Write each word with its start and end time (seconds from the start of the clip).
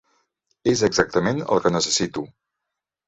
És 0.71 0.81
exactament 0.87 1.43
el 1.57 1.61
que 1.67 1.73
necessito! 1.77 2.25